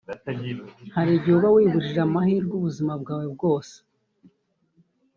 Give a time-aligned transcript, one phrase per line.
[0.95, 3.75] hari igihe uba wibujije amahirwe ubuzima bwawe bwose